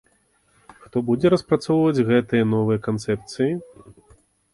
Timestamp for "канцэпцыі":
2.87-3.51